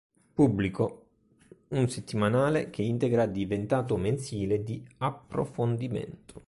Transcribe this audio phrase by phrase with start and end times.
[0.33, 1.05] Pubblico,
[1.73, 6.39] un settimanale che integra diventato mensile di approfondimento.